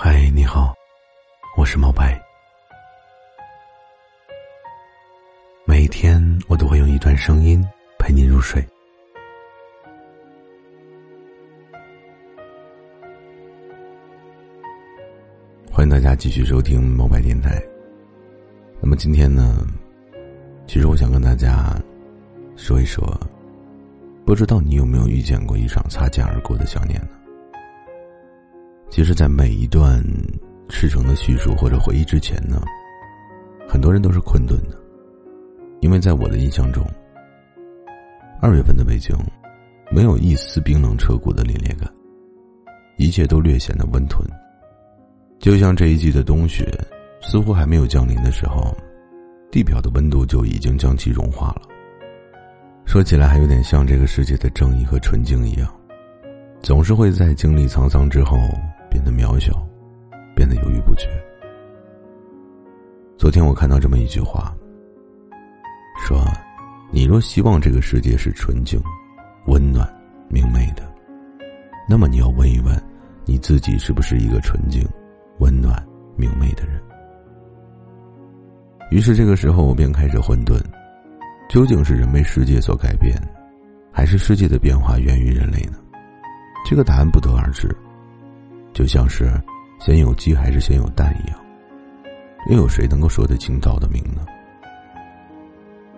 [0.00, 0.72] 嗨，你好，
[1.56, 2.16] 我是毛白。
[5.64, 7.60] 每天我都会用一段声音
[7.98, 8.64] 陪你入睡。
[15.68, 17.60] 欢迎大家继续收听毛白电台。
[18.80, 19.66] 那么今天呢，
[20.68, 21.76] 其实我想跟大家
[22.54, 23.04] 说一说，
[24.24, 27.08] 不知道你有没有遇见过一场擦肩而过的想念呢？
[28.90, 30.02] 其实，在每一段
[30.68, 32.60] 赤诚的叙述或者回忆之前呢，
[33.68, 34.76] 很多人都是困顿的，
[35.80, 36.84] 因为在我的印象中，
[38.40, 39.16] 二月份的北京
[39.90, 41.88] 没有一丝冰冷彻骨的凛冽感，
[42.96, 44.26] 一切都略显得温吞，
[45.38, 46.66] 就像这一季的冬雪
[47.20, 48.76] 似乎还没有降临的时候，
[49.50, 51.62] 地表的温度就已经将其融化了。
[52.84, 55.72] 说起来，还有点像这个世界的正义和纯净一样，
[56.62, 58.36] 总是会在经历沧桑之后。
[58.90, 59.52] 变得渺小，
[60.34, 61.08] 变得犹豫不决。
[63.16, 64.54] 昨天我看到这么一句话，
[66.06, 66.24] 说
[66.90, 68.80] ：“你若希望这个世界是纯净、
[69.46, 69.88] 温暖、
[70.28, 70.82] 明媚的，
[71.88, 72.80] 那么你要问一问，
[73.24, 74.86] 你自己是不是一个纯净、
[75.40, 75.84] 温暖、
[76.16, 76.80] 明媚的人？”
[78.90, 80.58] 于是这个时候，我便开始混沌：
[81.48, 83.14] 究竟是人为世界所改变，
[83.92, 85.78] 还是世界的变化源于人类呢？
[86.64, 87.68] 这个答案不得而知。
[88.78, 89.28] 就像是
[89.80, 91.40] 先有鸡还是先有蛋一样，
[92.48, 94.24] 又有谁能够说得清道得明呢？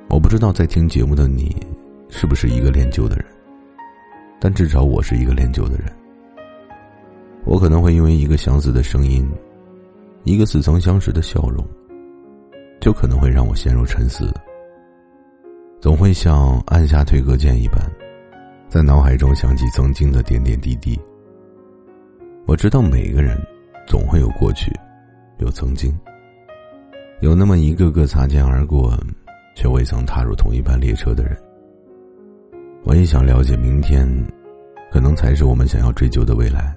[0.09, 1.55] 我不知道在听节目的你
[2.09, 3.27] 是不是一个恋旧的人，
[4.41, 5.93] 但至少我是一个恋旧的人。
[7.45, 9.31] 我可能会因为一个相似的声音，
[10.25, 11.63] 一个似曾相识的笑容，
[12.81, 14.33] 就可能会让我陷入沉思，
[15.83, 17.79] 总会像按下退格键一般，
[18.71, 20.99] 在脑海中想起曾经的点点滴滴。
[22.51, 23.41] 我知道每个人
[23.87, 24.73] 总会有过去，
[25.39, 25.97] 有曾经，
[27.21, 28.93] 有那么一个个擦肩而过，
[29.55, 31.41] 却未曾踏入同一班列车的人。
[32.83, 34.05] 我也想了解明天，
[34.91, 36.77] 可能才是我们想要追求的未来，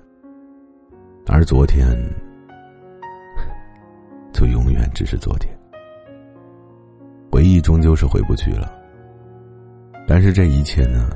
[1.25, 1.87] 而昨天，
[4.31, 5.51] 就永远只是昨天。
[7.31, 8.71] 回忆终究是回不去了，
[10.07, 11.09] 但是这一切呢，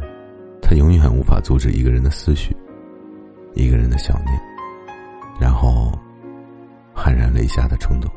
[0.63, 2.57] 它永远无法阻止一个人的思绪。
[3.53, 4.40] 一个人的想念，
[5.39, 5.91] 然后
[6.95, 8.11] 酣然泪下的冲动。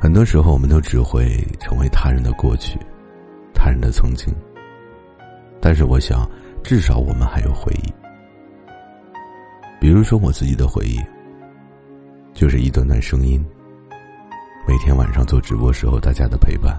[0.00, 2.78] 很多时候，我们都只会成为他人的过去，
[3.52, 4.32] 他人的曾经。
[5.60, 6.28] 但是，我想，
[6.62, 7.92] 至少我们还有回忆。
[9.80, 11.00] 比如说，我自己的回忆，
[12.32, 13.44] 就是一段段声音，
[14.68, 16.78] 每天晚上做直播时候大家的陪伴，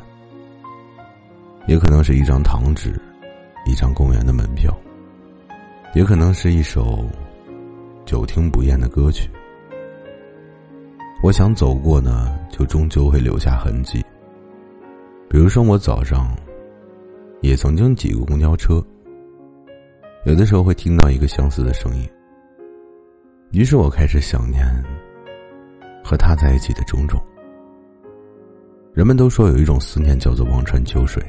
[1.67, 2.97] 也可能是一张糖纸，
[3.65, 4.73] 一张公园的门票。
[5.93, 7.03] 也可能是一首
[8.09, 9.29] 久听不厌的歌曲。
[11.21, 14.03] 我想走过呢，就终究会留下痕迹。
[15.29, 16.35] 比如说，我早上
[17.41, 18.83] 也曾经挤过公交车，
[20.25, 22.09] 有的时候会听到一个相似的声音，
[23.51, 24.65] 于是我开始想念
[26.03, 27.21] 和他在一起的种种。
[28.91, 31.23] 人们都说有一种思念叫做望穿秋水，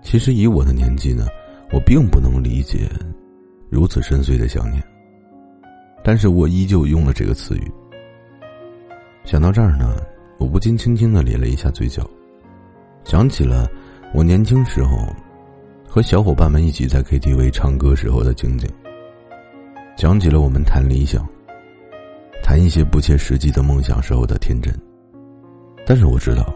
[0.00, 1.26] 其实以我的年纪呢，
[1.72, 2.88] 我并不能理解。
[3.68, 4.80] 如此深邃的想念，
[6.06, 7.72] 但是我依旧用了这个词语。
[9.24, 9.96] 想到这儿呢，
[10.38, 12.08] 我不禁轻轻的咧了一下嘴角，
[13.02, 13.68] 想起了
[14.14, 14.96] 我年轻时候
[15.84, 18.70] 和小伙伴们一起在 KTV 唱歌时候的情景，
[19.96, 21.26] 想起了我们谈理想、
[22.40, 24.72] 谈一些不切实际的梦想时候的天真。
[25.84, 26.54] 但是我知道，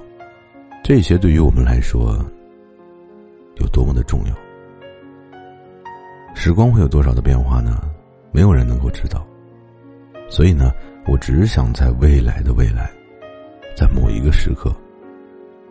[0.85, 2.25] 这些对于我们来说
[3.57, 4.35] 有多么的重要。
[6.37, 7.81] 时光会有多少的变化呢？
[8.31, 9.27] 没有人能够知道。
[10.31, 10.73] 所以呢，
[11.07, 12.91] 我只想在未来的未来，
[13.77, 14.75] 在某一个时刻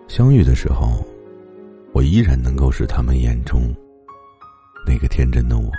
[0.10, 1.02] 相遇的时候，
[1.94, 3.74] 我依然能够是他们眼中
[4.86, 5.72] 那个天真的我。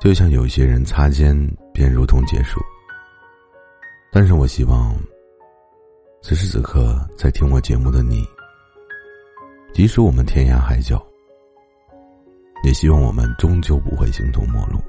[0.00, 1.36] 就像有些人擦肩
[1.72, 2.58] 便如同结束，
[4.10, 4.96] 但是我希望
[6.22, 8.24] 此时此刻在听我节目的你，
[9.74, 11.00] 即使我们天涯海角。
[12.64, 14.80] 也希望我们终究不会形同陌路。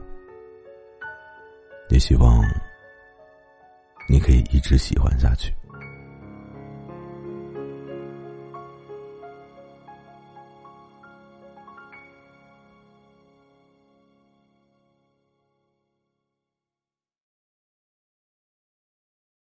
[1.93, 2.43] 也希望
[4.09, 5.53] 你可以一直喜欢下去。